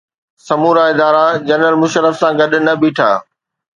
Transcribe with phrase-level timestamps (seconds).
[0.47, 3.09] سمورا ادارا جنرل مشرف سان گڏ نه بيٺا.